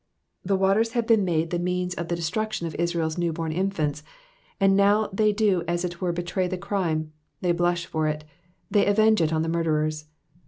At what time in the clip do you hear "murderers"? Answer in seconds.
9.47-10.05